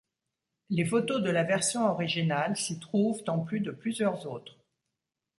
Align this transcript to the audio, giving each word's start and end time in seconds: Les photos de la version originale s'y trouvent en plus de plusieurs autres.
Les 0.71 0.83
photos 0.83 1.21
de 1.21 1.29
la 1.29 1.43
version 1.43 1.85
originale 1.87 2.57
s'y 2.57 2.79
trouvent 2.79 3.21
en 3.27 3.37
plus 3.37 3.59
de 3.59 3.69
plusieurs 3.69 4.25
autres. 4.25 4.57